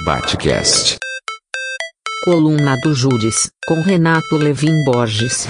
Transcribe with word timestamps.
Batcast. 0.00 0.96
Coluna 2.24 2.76
do 2.82 2.92
Júris, 2.92 3.52
com 3.68 3.80
Renato 3.82 4.36
Levin 4.36 4.84
Borges. 4.84 5.46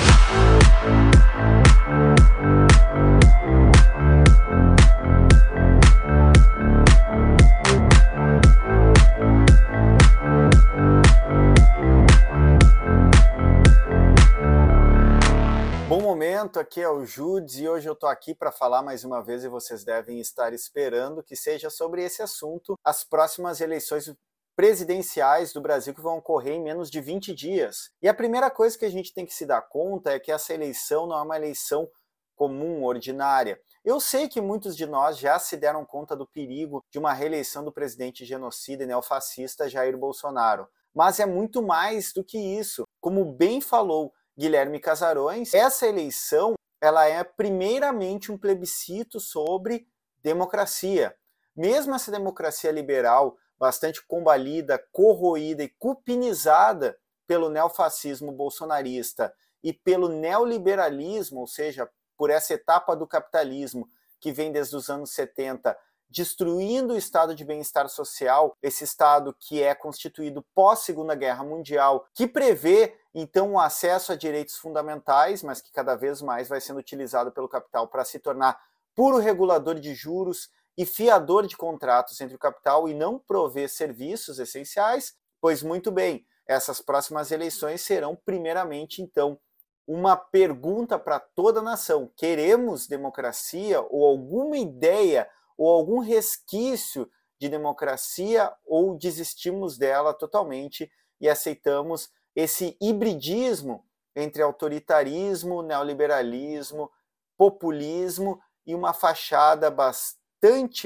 Bom 15.88 16.02
momento, 16.02 16.60
aqui 16.60 16.82
é 16.82 16.88
o 16.90 17.06
Judes 17.06 17.58
e 17.58 17.66
hoje 17.66 17.88
eu 17.88 17.94
tô 17.94 18.06
aqui 18.06 18.34
para 18.34 18.52
falar 18.52 18.82
mais 18.82 19.02
uma 19.02 19.22
vez 19.22 19.44
e 19.44 19.48
vocês 19.48 19.82
devem 19.82 20.20
estar 20.20 20.52
esperando 20.52 21.22
que 21.22 21.36
seja 21.36 21.70
sobre 21.70 22.04
esse 22.04 22.20
assunto 22.20 22.78
as 22.84 23.02
próximas 23.02 23.62
eleições 23.62 24.12
presidenciais 24.54 25.52
do 25.52 25.60
Brasil 25.60 25.94
que 25.94 26.00
vão 26.00 26.18
ocorrer 26.18 26.54
em 26.54 26.62
menos 26.62 26.90
de 26.90 27.00
20 27.00 27.34
dias. 27.34 27.90
E 28.00 28.08
a 28.08 28.14
primeira 28.14 28.50
coisa 28.50 28.78
que 28.78 28.84
a 28.84 28.90
gente 28.90 29.12
tem 29.12 29.24
que 29.24 29.34
se 29.34 29.46
dar 29.46 29.62
conta 29.62 30.12
é 30.12 30.20
que 30.20 30.30
essa 30.30 30.52
eleição 30.52 31.06
não 31.06 31.18
é 31.18 31.22
uma 31.22 31.36
eleição 31.36 31.88
comum, 32.34 32.84
ordinária. 32.84 33.60
Eu 33.84 34.00
sei 34.00 34.28
que 34.28 34.40
muitos 34.40 34.76
de 34.76 34.86
nós 34.86 35.18
já 35.18 35.38
se 35.38 35.56
deram 35.56 35.84
conta 35.84 36.16
do 36.16 36.26
perigo 36.26 36.84
de 36.90 36.98
uma 36.98 37.12
reeleição 37.12 37.64
do 37.64 37.72
presidente 37.72 38.24
genocida 38.24 38.84
e 38.84 38.86
neofascista 38.86 39.68
Jair 39.68 39.96
Bolsonaro. 39.96 40.68
Mas 40.94 41.18
é 41.20 41.26
muito 41.26 41.62
mais 41.62 42.12
do 42.12 42.22
que 42.22 42.38
isso. 42.38 42.84
Como 43.00 43.24
bem 43.24 43.60
falou 43.60 44.12
Guilherme 44.38 44.78
Casarões, 44.78 45.54
essa 45.54 45.86
eleição 45.86 46.54
ela 46.80 47.06
é 47.06 47.22
primeiramente 47.22 48.32
um 48.32 48.38
plebiscito 48.38 49.20
sobre 49.20 49.86
democracia. 50.20 51.14
Mesmo 51.54 51.94
essa 51.94 52.10
democracia 52.10 52.72
liberal, 52.72 53.36
bastante 53.62 54.04
combalida, 54.04 54.76
corroída 54.90 55.62
e 55.62 55.68
cupinizada 55.68 56.98
pelo 57.28 57.48
neofascismo 57.48 58.32
bolsonarista 58.32 59.32
e 59.62 59.72
pelo 59.72 60.08
neoliberalismo, 60.08 61.38
ou 61.38 61.46
seja, 61.46 61.88
por 62.16 62.28
essa 62.28 62.54
etapa 62.54 62.96
do 62.96 63.06
capitalismo 63.06 63.88
que 64.18 64.32
vem 64.32 64.50
desde 64.50 64.74
os 64.74 64.90
anos 64.90 65.12
70, 65.12 65.78
destruindo 66.10 66.94
o 66.94 66.96
estado 66.96 67.36
de 67.36 67.44
bem-estar 67.44 67.88
social, 67.88 68.56
esse 68.60 68.82
estado 68.82 69.32
que 69.38 69.62
é 69.62 69.76
constituído 69.76 70.44
pós 70.52 70.80
Segunda 70.80 71.14
Guerra 71.14 71.44
Mundial, 71.44 72.04
que 72.12 72.26
prevê 72.26 72.98
então 73.14 73.52
o 73.52 73.60
acesso 73.60 74.10
a 74.10 74.16
direitos 74.16 74.56
fundamentais, 74.56 75.40
mas 75.40 75.60
que 75.60 75.70
cada 75.70 75.94
vez 75.94 76.20
mais 76.20 76.48
vai 76.48 76.60
sendo 76.60 76.80
utilizado 76.80 77.30
pelo 77.30 77.48
capital 77.48 77.86
para 77.86 78.04
se 78.04 78.18
tornar 78.18 78.60
puro 78.92 79.18
regulador 79.18 79.76
de 79.76 79.94
juros 79.94 80.50
e 80.76 80.86
fiador 80.86 81.46
de 81.46 81.56
contratos 81.56 82.20
entre 82.20 82.34
o 82.34 82.38
capital 82.38 82.88
e 82.88 82.94
não 82.94 83.18
prover 83.18 83.68
serviços 83.68 84.38
essenciais, 84.38 85.14
pois 85.40 85.62
muito 85.62 85.90
bem, 85.90 86.26
essas 86.46 86.80
próximas 86.80 87.30
eleições 87.30 87.82
serão 87.82 88.16
primeiramente 88.16 89.02
então 89.02 89.38
uma 89.86 90.16
pergunta 90.16 90.98
para 90.98 91.20
toda 91.20 91.60
a 91.60 91.62
nação: 91.62 92.10
queremos 92.16 92.86
democracia 92.86 93.80
ou 93.80 94.06
alguma 94.06 94.56
ideia 94.56 95.28
ou 95.56 95.68
algum 95.68 95.98
resquício 95.98 97.10
de 97.38 97.48
democracia 97.48 98.52
ou 98.64 98.96
desistimos 98.96 99.76
dela 99.76 100.14
totalmente 100.14 100.90
e 101.20 101.28
aceitamos 101.28 102.10
esse 102.34 102.76
hibridismo 102.80 103.84
entre 104.14 104.42
autoritarismo, 104.42 105.62
neoliberalismo, 105.62 106.90
populismo 107.36 108.40
e 108.66 108.74
uma 108.74 108.92
fachada 108.92 109.70
bastante 109.70 110.21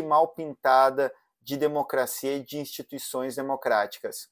mal 0.02 0.28
pintada 0.28 1.12
de 1.40 1.56
democracia 1.56 2.36
e 2.36 2.42
de 2.42 2.58
instituições 2.58 3.36
democráticas. 3.36 4.28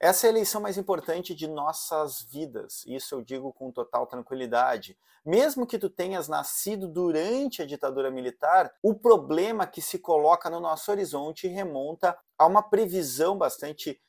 Essa 0.00 0.26
é 0.26 0.28
a 0.28 0.30
eleição 0.30 0.60
mais 0.60 0.78
importante 0.78 1.34
de 1.34 1.48
nossas 1.48 2.22
vidas, 2.22 2.84
isso 2.86 3.16
eu 3.16 3.22
digo 3.22 3.52
com 3.52 3.72
total 3.72 4.06
tranquilidade. 4.06 4.96
Mesmo 5.24 5.66
que 5.66 5.78
tu 5.78 5.90
tenhas 5.90 6.28
nascido 6.28 6.86
durante 6.86 7.62
a 7.62 7.66
ditadura 7.66 8.08
militar, 8.10 8.72
o 8.80 8.94
problema 8.94 9.66
que 9.66 9.82
se 9.82 9.98
coloca 9.98 10.48
no 10.48 10.60
nosso 10.60 10.90
horizonte 10.90 11.48
remonta 11.48 12.16
a 12.38 12.46
uma 12.46 12.62
previsão 12.62 13.36
bastante 13.36 14.00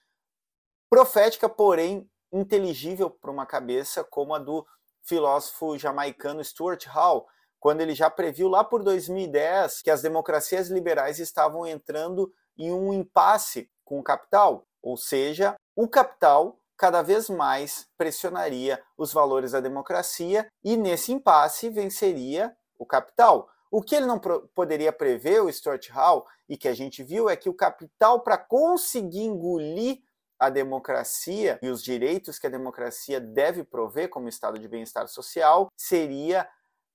profética, 0.90 1.50
porém 1.50 2.10
inteligível 2.32 3.10
para 3.10 3.32
uma 3.32 3.46
cabeça 3.46 4.04
como 4.04 4.36
a 4.36 4.40
do 4.40 4.66
filósofo 5.02 5.78
jamaicano 5.78 6.44
Stuart 6.44 6.86
Hall, 6.86 7.28
quando 7.60 7.82
ele 7.82 7.94
já 7.94 8.10
previu 8.10 8.48
lá 8.48 8.64
por 8.64 8.84
2010 8.84 9.82
que 9.82 9.92
as 9.92 10.02
democracias 10.02 10.70
liberais 10.70 11.20
estavam 11.20 11.66
entrando 11.66 12.32
em 12.58 12.72
um 12.72 12.94
impasse 12.94 13.70
com 13.84 14.00
o 14.00 14.04
capital, 14.04 14.66
ou 14.82 14.96
seja, 14.96 15.56
o 15.76 15.88
capital 15.88 16.60
cada 16.78 17.02
vez 17.02 17.30
mais 17.30 17.88
pressionaria 17.98 18.82
os 18.98 19.12
valores 19.12 19.52
da 19.52 19.60
democracia 19.60 20.48
e 20.64 20.78
nesse 20.78 21.12
impasse 21.12 21.70
venceria 21.70 22.56
o 22.78 22.86
capital. 22.86 23.50
O 23.70 23.82
que 23.82 23.96
ele 23.96 24.06
não 24.06 24.20
poderia 24.56 24.92
prever, 24.92 25.42
o 25.44 25.52
Stuart 25.52 25.90
Hall, 25.90 26.26
e 26.48 26.58
que 26.58 26.68
a 26.68 26.74
gente 26.74 27.04
viu, 27.04 27.30
é 27.30 27.36
que 27.36 27.50
o 27.50 27.54
capital, 27.54 28.22
para 28.22 28.38
conseguir 28.38 29.24
engolir 29.24 30.00
a 30.40 30.50
democracia 30.50 31.60
e 31.62 31.68
os 31.68 31.84
direitos 31.84 32.40
que 32.40 32.48
a 32.48 32.50
democracia 32.50 33.20
deve 33.20 33.64
prover 33.64 34.10
como 34.10 34.30
estado 34.30 34.58
de 34.58 34.68
bem-estar 34.68 35.08
social, 35.10 35.70
seria 35.76 36.48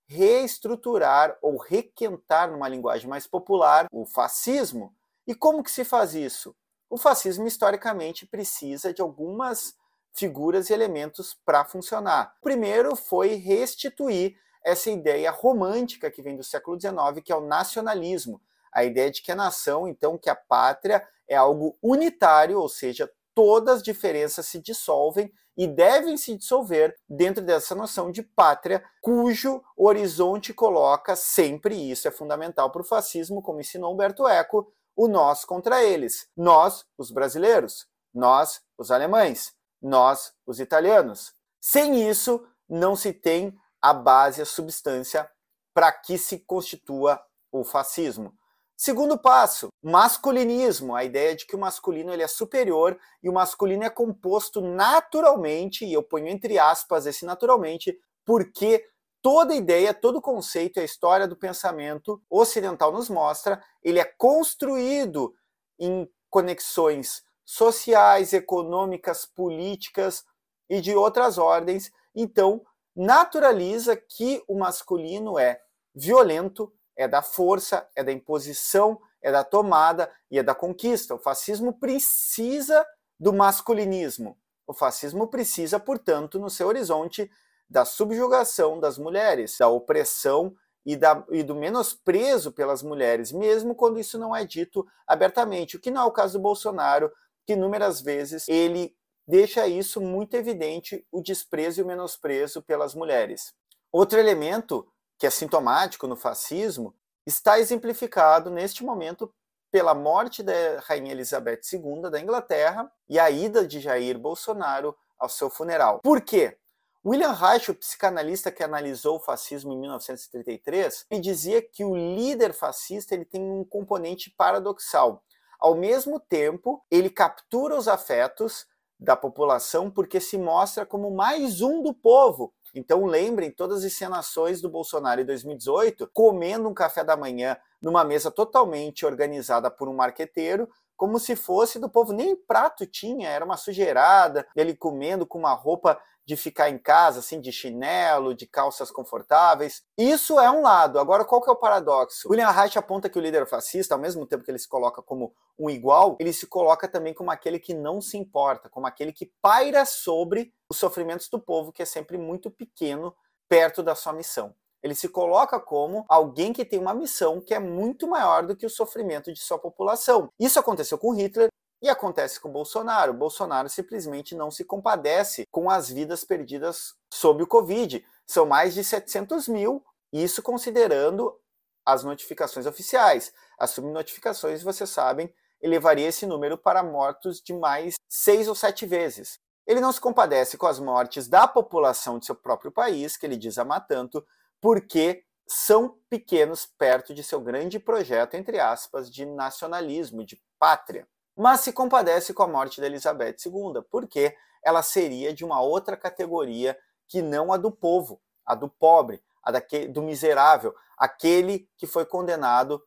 reestruturar 0.06 1.36
ou 1.40 1.56
requentar, 1.56 2.50
numa 2.50 2.68
linguagem 2.68 3.08
mais 3.08 3.26
popular, 3.26 3.86
o 3.92 4.04
fascismo. 4.04 4.94
E 5.26 5.34
como 5.34 5.62
que 5.62 5.70
se 5.70 5.84
faz 5.84 6.14
isso? 6.14 6.54
o 6.94 6.96
fascismo 6.96 7.44
historicamente 7.44 8.24
precisa 8.24 8.94
de 8.94 9.02
algumas 9.02 9.74
figuras 10.12 10.70
e 10.70 10.72
elementos 10.72 11.36
para 11.44 11.64
funcionar. 11.64 12.36
O 12.38 12.42
primeiro 12.44 12.94
foi 12.94 13.34
restituir 13.34 14.36
essa 14.64 14.90
ideia 14.90 15.32
romântica 15.32 16.08
que 16.08 16.22
vem 16.22 16.36
do 16.36 16.44
século 16.44 16.80
XIX, 16.80 17.20
que 17.24 17.32
é 17.32 17.36
o 17.36 17.44
nacionalismo, 17.44 18.40
a 18.72 18.84
ideia 18.84 19.10
de 19.10 19.22
que 19.22 19.32
a 19.32 19.34
nação, 19.34 19.88
então, 19.88 20.16
que 20.16 20.30
a 20.30 20.36
pátria 20.36 21.04
é 21.26 21.34
algo 21.34 21.76
unitário, 21.82 22.60
ou 22.60 22.68
seja, 22.68 23.10
todas 23.34 23.76
as 23.76 23.82
diferenças 23.82 24.46
se 24.46 24.58
dissolvem 24.58 25.32
e 25.56 25.66
devem 25.66 26.16
se 26.16 26.36
dissolver 26.36 26.96
dentro 27.08 27.42
dessa 27.44 27.74
noção 27.74 28.10
de 28.10 28.22
pátria, 28.22 28.84
cujo 29.00 29.62
horizonte 29.76 30.52
coloca 30.52 31.14
sempre, 31.14 31.76
e 31.76 31.90
isso 31.92 32.08
é 32.08 32.10
fundamental 32.10 32.70
para 32.70 32.82
o 32.82 32.84
fascismo, 32.84 33.42
como 33.42 33.60
ensinou 33.60 33.92
Humberto 33.92 34.26
Eco, 34.26 34.72
o 34.96 35.08
nós 35.08 35.44
contra 35.44 35.82
eles. 35.82 36.28
Nós, 36.36 36.84
os 36.98 37.10
brasileiros, 37.10 37.86
nós, 38.12 38.60
os 38.78 38.90
alemães, 38.90 39.52
nós, 39.80 40.32
os 40.46 40.60
italianos. 40.60 41.32
Sem 41.60 42.08
isso, 42.08 42.46
não 42.68 42.96
se 42.96 43.12
tem 43.12 43.56
a 43.80 43.92
base, 43.92 44.40
a 44.40 44.46
substância 44.46 45.30
para 45.72 45.92
que 45.92 46.16
se 46.16 46.38
constitua 46.38 47.20
o 47.50 47.64
fascismo. 47.64 48.32
Segundo 48.76 49.16
passo, 49.16 49.68
masculinismo, 49.82 50.96
a 50.96 51.04
ideia 51.04 51.36
de 51.36 51.46
que 51.46 51.54
o 51.54 51.58
masculino 51.58 52.12
ele 52.12 52.22
é 52.22 52.28
superior 52.28 52.98
e 53.22 53.28
o 53.28 53.32
masculino 53.32 53.84
é 53.84 53.90
composto 53.90 54.60
naturalmente, 54.60 55.84
e 55.84 55.92
eu 55.92 56.02
ponho 56.02 56.26
entre 56.26 56.58
aspas 56.58 57.06
esse 57.06 57.24
naturalmente, 57.24 57.96
porque 58.24 58.84
toda 59.22 59.54
ideia, 59.54 59.94
todo 59.94 60.20
conceito, 60.20 60.80
a 60.80 60.84
história 60.84 61.28
do 61.28 61.36
pensamento 61.36 62.20
ocidental 62.28 62.92
nos 62.92 63.08
mostra, 63.08 63.62
ele 63.82 64.00
é 64.00 64.04
construído 64.04 65.34
em 65.78 66.08
conexões 66.28 67.22
sociais, 67.44 68.32
econômicas, 68.32 69.24
políticas 69.24 70.24
e 70.68 70.80
de 70.80 70.94
outras 70.96 71.38
ordens. 71.38 71.92
Então, 72.14 72.60
naturaliza 72.94 73.96
que 73.96 74.42
o 74.48 74.58
masculino 74.58 75.38
é 75.38 75.60
violento, 75.94 76.72
é 76.96 77.08
da 77.08 77.22
força, 77.22 77.88
é 77.96 78.02
da 78.02 78.12
imposição, 78.12 79.00
é 79.22 79.32
da 79.32 79.42
tomada 79.42 80.10
e 80.30 80.38
é 80.38 80.42
da 80.42 80.54
conquista. 80.54 81.14
O 81.14 81.18
fascismo 81.18 81.72
precisa 81.72 82.86
do 83.18 83.32
masculinismo. 83.32 84.38
O 84.66 84.72
fascismo 84.72 85.28
precisa, 85.28 85.78
portanto, 85.78 86.38
no 86.38 86.48
seu 86.48 86.66
horizonte, 86.68 87.30
da 87.68 87.84
subjugação 87.84 88.78
das 88.78 88.98
mulheres, 88.98 89.56
da 89.58 89.68
opressão 89.68 90.54
e, 90.84 90.96
da, 90.96 91.24
e 91.30 91.42
do 91.42 91.54
menosprezo 91.54 92.52
pelas 92.52 92.82
mulheres, 92.82 93.32
mesmo 93.32 93.74
quando 93.74 93.98
isso 93.98 94.18
não 94.18 94.36
é 94.36 94.44
dito 94.44 94.86
abertamente, 95.06 95.76
o 95.76 95.80
que 95.80 95.90
não 95.90 96.02
é 96.02 96.04
o 96.04 96.12
caso 96.12 96.38
do 96.38 96.42
Bolsonaro, 96.42 97.10
que 97.46 97.54
inúmeras 97.54 98.00
vezes 98.00 98.46
ele 98.48 98.94
deixa 99.26 99.66
isso 99.66 100.00
muito 100.00 100.34
evidente, 100.34 101.06
o 101.10 101.22
desprezo 101.22 101.80
e 101.80 101.82
o 101.82 101.86
menosprezo 101.86 102.62
pelas 102.62 102.94
mulheres. 102.94 103.54
Outro 103.90 104.18
elemento 104.18 104.86
que 105.18 105.26
é 105.26 105.30
sintomático 105.30 106.06
no 106.06 106.16
fascismo 106.16 106.94
está 107.26 107.58
exemplificado 107.58 108.50
neste 108.50 108.84
momento 108.84 109.32
pela 109.70 109.94
morte 109.94 110.42
da 110.42 110.52
Rainha 110.80 111.12
Elizabeth 111.12 111.60
II 111.72 112.10
da 112.10 112.20
Inglaterra 112.20 112.90
e 113.08 113.18
a 113.18 113.30
ida 113.30 113.66
de 113.66 113.80
Jair 113.80 114.18
Bolsonaro 114.18 114.96
ao 115.18 115.28
seu 115.28 115.50
funeral. 115.50 116.00
Por 116.00 116.20
quê? 116.20 116.56
William 117.04 117.32
Reich, 117.32 117.70
o 117.70 117.74
psicanalista 117.74 118.50
que 118.50 118.62
analisou 118.62 119.16
o 119.16 119.20
fascismo 119.20 119.72
em 119.72 119.78
1933, 119.78 121.06
ele 121.10 121.20
dizia 121.20 121.60
que 121.60 121.84
o 121.84 121.94
líder 121.94 122.54
fascista 122.54 123.14
ele 123.14 123.26
tem 123.26 123.42
um 123.42 123.64
componente 123.64 124.30
paradoxal. 124.30 125.22
ao 125.60 125.74
mesmo 125.74 126.20
tempo, 126.20 126.84
ele 126.90 127.08
captura 127.08 127.76
os 127.76 127.88
afetos 127.88 128.66
da 128.98 129.16
população 129.16 129.90
porque 129.90 130.20
se 130.20 130.38
mostra 130.38 130.86
como 130.86 131.10
mais 131.10 131.60
um 131.60 131.82
do 131.82 131.92
povo. 131.92 132.54
Então 132.74 133.04
lembrem 133.04 133.50
todas 133.50 133.78
as 133.78 133.84
encenações 133.84 134.60
do 134.60 134.68
Bolsonaro 134.68 135.20
em 135.20 135.24
2018, 135.24 136.10
comendo 136.12 136.68
um 136.68 136.74
café 136.74 137.04
da 137.04 137.16
manhã 137.16 137.56
numa 137.80 138.02
mesa 138.02 138.30
totalmente 138.30 139.06
organizada 139.06 139.70
por 139.70 139.88
um 139.88 139.94
marqueteiro, 139.94 140.68
como 141.04 141.18
se 141.18 141.36
fosse 141.36 141.78
do 141.78 141.86
povo, 141.86 142.14
nem 142.14 142.34
prato 142.34 142.86
tinha, 142.86 143.28
era 143.28 143.44
uma 143.44 143.58
sujeirada, 143.58 144.48
ele 144.56 144.74
comendo 144.74 145.26
com 145.26 145.38
uma 145.38 145.52
roupa 145.52 146.00
de 146.24 146.34
ficar 146.34 146.70
em 146.70 146.78
casa, 146.78 147.18
assim, 147.18 147.42
de 147.42 147.52
chinelo, 147.52 148.34
de 148.34 148.46
calças 148.46 148.90
confortáveis. 148.90 149.82
Isso 149.98 150.40
é 150.40 150.50
um 150.50 150.62
lado. 150.62 150.98
Agora, 150.98 151.22
qual 151.22 151.42
que 151.42 151.50
é 151.50 151.52
o 151.52 151.56
paradoxo? 151.56 152.26
William 152.30 152.48
Reich 152.48 152.78
aponta 152.78 153.10
que 153.10 153.18
o 153.18 153.20
líder 153.20 153.46
fascista, 153.46 153.94
ao 153.94 154.00
mesmo 154.00 154.24
tempo 154.24 154.42
que 154.42 154.50
ele 154.50 154.58
se 154.58 154.66
coloca 154.66 155.02
como 155.02 155.34
um 155.58 155.68
igual, 155.68 156.16
ele 156.18 156.32
se 156.32 156.46
coloca 156.46 156.88
também 156.88 157.12
como 157.12 157.30
aquele 157.30 157.58
que 157.58 157.74
não 157.74 158.00
se 158.00 158.16
importa, 158.16 158.70
como 158.70 158.86
aquele 158.86 159.12
que 159.12 159.30
paira 159.42 159.84
sobre 159.84 160.54
os 160.70 160.78
sofrimentos 160.78 161.28
do 161.28 161.38
povo, 161.38 161.70
que 161.70 161.82
é 161.82 161.86
sempre 161.86 162.16
muito 162.16 162.50
pequeno 162.50 163.14
perto 163.46 163.82
da 163.82 163.94
sua 163.94 164.14
missão. 164.14 164.54
Ele 164.84 164.94
se 164.94 165.08
coloca 165.08 165.58
como 165.58 166.04
alguém 166.06 166.52
que 166.52 166.64
tem 166.64 166.78
uma 166.78 166.92
missão 166.92 167.40
que 167.40 167.54
é 167.54 167.58
muito 167.58 168.06
maior 168.06 168.46
do 168.46 168.54
que 168.54 168.66
o 168.66 168.70
sofrimento 168.70 169.32
de 169.32 169.40
sua 169.40 169.58
população. 169.58 170.28
Isso 170.38 170.60
aconteceu 170.60 170.98
com 170.98 171.14
Hitler, 171.14 171.48
e 171.84 171.88
acontece 171.88 172.40
com 172.40 172.50
Bolsonaro. 172.50 173.12
Bolsonaro 173.12 173.68
simplesmente 173.68 174.34
não 174.34 174.50
se 174.50 174.64
compadece 174.64 175.46
com 175.50 175.68
as 175.68 175.90
vidas 175.90 176.24
perdidas 176.24 176.94
sob 177.12 177.42
o 177.42 177.46
Covid. 177.46 178.02
São 178.26 178.46
mais 178.46 178.72
de 178.72 178.82
700 178.82 179.48
mil, 179.48 179.84
isso 180.10 180.42
considerando 180.42 181.38
as 181.84 182.02
notificações 182.02 182.64
oficiais. 182.64 183.34
As 183.58 183.70
subnotificações, 183.70 184.62
vocês 184.62 184.88
sabem, 184.88 185.30
elevaria 185.60 186.08
esse 186.08 186.24
número 186.24 186.56
para 186.56 186.82
mortos 186.82 187.42
de 187.42 187.52
mais 187.52 187.96
seis 188.08 188.48
ou 188.48 188.54
sete 188.54 188.86
vezes. 188.86 189.38
Ele 189.66 189.80
não 189.80 189.92
se 189.92 190.00
compadece 190.00 190.56
com 190.56 190.66
as 190.66 190.80
mortes 190.80 191.28
da 191.28 191.46
população 191.46 192.18
de 192.18 192.24
seu 192.24 192.34
próprio 192.34 192.72
país, 192.72 193.16
que 193.16 193.26
ele 193.26 193.36
diz 193.36 193.58
amar 193.58 193.86
tanto, 193.86 194.26
porque 194.60 195.24
são 195.46 195.98
pequenos 196.08 196.66
perto 196.66 197.14
de 197.14 197.22
seu 197.22 197.40
grande 197.40 197.78
projeto, 197.78 198.34
entre 198.34 198.58
aspas, 198.58 199.10
de 199.10 199.26
nacionalismo, 199.26 200.24
de 200.24 200.40
pátria. 200.58 201.06
Mas 201.36 201.60
se 201.60 201.72
compadece 201.72 202.32
com 202.32 202.42
a 202.42 202.48
morte 202.48 202.80
de 202.80 202.86
Elizabeth 202.86 203.36
II, 203.44 203.82
porque 203.90 204.36
ela 204.62 204.82
seria 204.82 205.32
de 205.32 205.44
uma 205.44 205.60
outra 205.60 205.96
categoria 205.96 206.78
que 207.06 207.20
não 207.20 207.52
a 207.52 207.56
do 207.56 207.70
povo, 207.70 208.20
a 208.46 208.54
do 208.54 208.68
pobre, 208.68 209.22
a 209.42 209.50
daquele, 209.50 209.88
do 209.88 210.02
miserável, 210.02 210.74
aquele 210.96 211.68
que 211.76 211.86
foi 211.86 212.06
condenado, 212.06 212.82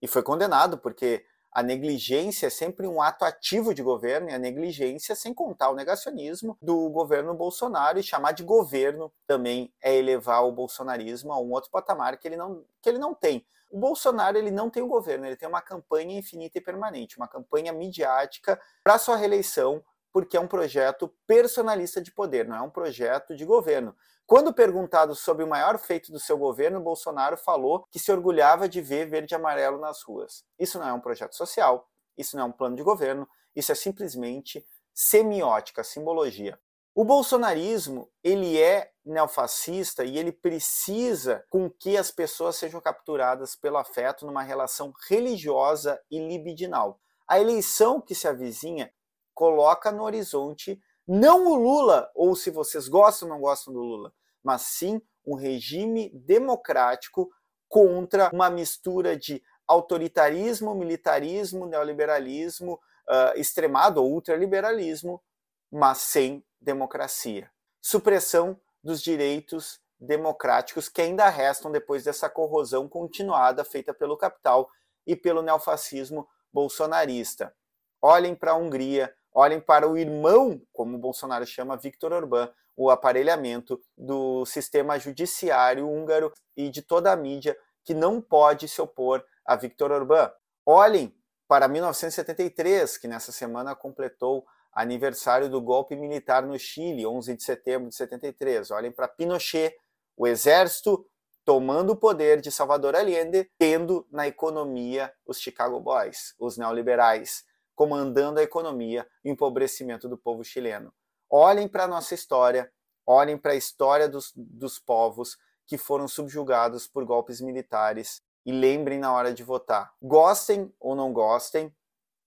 e 0.00 0.08
foi 0.08 0.22
condenado 0.22 0.78
porque 0.78 1.26
a 1.52 1.62
negligência 1.62 2.46
é 2.46 2.50
sempre 2.50 2.86
um 2.86 3.02
ato 3.02 3.24
ativo 3.24 3.74
de 3.74 3.82
governo, 3.82 4.30
e 4.30 4.32
a 4.32 4.38
negligência, 4.38 5.14
sem 5.14 5.34
contar 5.34 5.70
o 5.70 5.74
negacionismo 5.74 6.56
do 6.62 6.88
governo 6.90 7.34
Bolsonaro, 7.34 7.98
e 7.98 8.02
chamar 8.02 8.32
de 8.32 8.42
governo 8.42 9.12
também 9.26 9.72
é 9.82 9.94
elevar 9.96 10.44
o 10.44 10.52
bolsonarismo 10.52 11.32
a 11.32 11.40
um 11.40 11.50
outro 11.50 11.70
patamar 11.70 12.16
que 12.18 12.28
ele 12.28 12.36
não, 12.36 12.64
que 12.80 12.88
ele 12.88 12.98
não 12.98 13.14
tem. 13.14 13.44
O 13.70 13.78
Bolsonaro 13.78 14.36
ele 14.36 14.50
não 14.50 14.68
tem 14.68 14.82
o 14.82 14.86
um 14.86 14.88
governo, 14.88 15.26
ele 15.26 15.36
tem 15.36 15.48
uma 15.48 15.62
campanha 15.62 16.18
infinita 16.18 16.58
e 16.58 16.60
permanente, 16.60 17.16
uma 17.16 17.28
campanha 17.28 17.72
midiática 17.72 18.60
para 18.82 18.98
sua 18.98 19.16
reeleição, 19.16 19.82
porque 20.12 20.36
é 20.36 20.40
um 20.40 20.46
projeto 20.48 21.12
personalista 21.26 22.00
de 22.00 22.12
poder, 22.12 22.46
não 22.46 22.56
é 22.56 22.62
um 22.62 22.70
projeto 22.70 23.34
de 23.36 23.44
governo. 23.44 23.94
Quando 24.26 24.54
perguntado 24.54 25.14
sobre 25.14 25.44
o 25.44 25.48
maior 25.48 25.78
feito 25.78 26.12
do 26.12 26.20
seu 26.20 26.38
governo, 26.38 26.80
Bolsonaro 26.80 27.36
falou 27.36 27.84
que 27.90 27.98
se 27.98 28.12
orgulhava 28.12 28.68
de 28.68 28.80
ver 28.80 29.06
verde 29.08 29.34
e 29.34 29.36
amarelo 29.36 29.80
nas 29.80 30.02
ruas. 30.02 30.44
Isso 30.58 30.78
não 30.78 30.88
é 30.88 30.92
um 30.92 31.00
projeto 31.00 31.34
social, 31.34 31.88
isso 32.16 32.36
não 32.36 32.44
é 32.44 32.46
um 32.46 32.52
plano 32.52 32.76
de 32.76 32.82
governo, 32.82 33.28
isso 33.56 33.72
é 33.72 33.74
simplesmente 33.74 34.64
semiótica, 34.94 35.82
simbologia. 35.82 36.58
O 36.94 37.04
bolsonarismo, 37.04 38.10
ele 38.22 38.60
é 38.60 38.90
neofascista 39.04 40.04
e 40.04 40.18
ele 40.18 40.32
precisa 40.32 41.44
com 41.48 41.70
que 41.70 41.96
as 41.96 42.10
pessoas 42.10 42.56
sejam 42.56 42.80
capturadas 42.80 43.56
pelo 43.56 43.78
afeto 43.78 44.26
numa 44.26 44.42
relação 44.42 44.92
religiosa 45.08 46.00
e 46.10 46.18
libidinal. 46.18 47.00
A 47.26 47.40
eleição 47.40 48.00
que 48.00 48.14
se 48.14 48.28
avizinha 48.28 48.92
coloca 49.34 49.90
no 49.90 50.02
horizonte 50.02 50.80
não 51.06 51.46
o 51.48 51.56
Lula, 51.56 52.10
ou 52.14 52.36
se 52.36 52.50
vocês 52.50 52.86
gostam 52.86 53.28
ou 53.28 53.34
não 53.34 53.40
gostam 53.40 53.74
do 53.74 53.80
Lula, 53.80 54.12
mas 54.44 54.62
sim 54.62 55.02
um 55.26 55.34
regime 55.34 56.08
democrático 56.14 57.28
contra 57.68 58.30
uma 58.32 58.48
mistura 58.48 59.16
de 59.16 59.42
autoritarismo, 59.66 60.74
militarismo, 60.74 61.66
neoliberalismo, 61.66 62.74
uh, 63.08 63.36
extremado 63.36 64.02
ou 64.02 64.12
ultraliberalismo, 64.12 65.22
mas 65.70 65.98
sem 65.98 66.44
democracia. 66.60 67.50
Supressão 67.80 68.60
dos 68.82 69.02
direitos 69.02 69.80
democráticos 69.98 70.88
que 70.88 71.02
ainda 71.02 71.28
restam 71.28 71.70
depois 71.70 72.04
dessa 72.04 72.30
corrosão 72.30 72.88
continuada 72.88 73.64
feita 73.64 73.92
pelo 73.92 74.16
capital 74.16 74.70
e 75.06 75.14
pelo 75.14 75.42
neofascismo 75.42 76.28
bolsonarista. 76.52 77.54
Olhem 78.00 78.34
para 78.34 78.52
a 78.52 78.56
Hungria, 78.56 79.14
olhem 79.32 79.60
para 79.60 79.88
o 79.88 79.96
irmão, 79.96 80.60
como 80.72 80.96
o 80.96 81.00
Bolsonaro 81.00 81.46
chama, 81.46 81.76
Viktor 81.76 82.12
Orbán, 82.12 82.50
o 82.76 82.90
aparelhamento 82.90 83.80
do 83.96 84.44
sistema 84.46 84.98
judiciário 84.98 85.88
húngaro 85.88 86.32
e 86.56 86.70
de 86.70 86.82
toda 86.82 87.12
a 87.12 87.16
mídia 87.16 87.56
que 87.84 87.94
não 87.94 88.20
pode 88.20 88.68
se 88.68 88.80
opor 88.80 89.24
a 89.44 89.56
Viktor 89.56 89.90
Orbán. 89.90 90.30
Olhem 90.64 91.14
para 91.48 91.66
1973, 91.66 92.96
que 92.96 93.08
nessa 93.08 93.32
semana 93.32 93.74
completou 93.74 94.46
aniversário 94.72 95.48
do 95.48 95.60
golpe 95.60 95.96
militar 95.96 96.44
no 96.44 96.58
Chile, 96.58 97.06
11 97.06 97.36
de 97.36 97.42
setembro 97.42 97.88
de 97.88 97.96
73. 97.96 98.70
Olhem 98.70 98.92
para 98.92 99.08
Pinochet, 99.08 99.74
o 100.16 100.26
exército 100.26 101.04
tomando 101.44 101.90
o 101.90 101.96
poder 101.96 102.40
de 102.40 102.52
Salvador 102.52 102.94
Allende, 102.94 103.50
tendo 103.58 104.06
na 104.10 104.28
economia 104.28 105.12
os 105.26 105.40
Chicago 105.40 105.80
Boys, 105.80 106.34
os 106.38 106.56
neoliberais, 106.56 107.44
comandando 107.80 108.38
a 108.38 108.42
economia 108.42 109.06
e 109.24 109.30
empobrecimento 109.30 110.06
do 110.06 110.18
povo 110.18 110.44
chileno. 110.44 110.92
Olhem 111.30 111.66
para 111.66 111.84
a 111.84 111.88
nossa 111.88 112.14
história, 112.14 112.70
olhem 113.06 113.38
para 113.38 113.52
a 113.52 113.56
história 113.56 114.06
dos, 114.06 114.34
dos 114.36 114.78
povos 114.78 115.38
que 115.66 115.78
foram 115.78 116.06
subjugados 116.06 116.86
por 116.86 117.06
golpes 117.06 117.40
militares 117.40 118.20
e 118.44 118.52
lembrem 118.52 118.98
na 118.98 119.10
hora 119.14 119.32
de 119.32 119.42
votar. 119.42 119.94
Gostem 120.02 120.70
ou 120.78 120.94
não 120.94 121.10
gostem, 121.10 121.74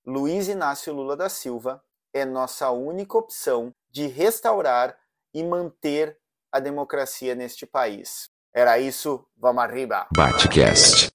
Luiz 0.04 0.48
Inácio 0.48 0.92
Lula 0.92 1.16
da 1.16 1.30
Silva 1.30 1.84
é 2.12 2.26
nossa 2.26 2.72
única 2.72 3.16
opção 3.16 3.72
de 3.92 4.07
restaurar 4.07 4.98
e 5.36 5.44
manter 5.44 6.18
a 6.52 6.60
democracia 6.60 7.36
neste 7.36 7.68
país. 7.68 8.28
Era 8.52 8.80
isso, 8.80 9.24
vamos 9.38 9.62
arriba. 9.62 10.07
Batcast. 10.16 11.10